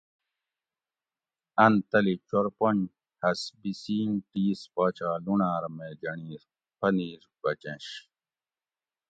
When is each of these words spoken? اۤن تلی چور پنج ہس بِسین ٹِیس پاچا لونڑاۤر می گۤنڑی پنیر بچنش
اۤن 1.63 1.73
تلی 1.89 2.15
چور 2.29 2.45
پنج 2.57 2.81
ہس 3.21 3.41
بِسین 3.59 4.11
ٹِیس 4.31 4.61
پاچا 4.73 5.09
لونڑاۤر 5.25 5.63
می 5.75 5.89
گۤنڑی 6.01 6.37
پنیر 6.79 7.21
بچنش 7.41 7.85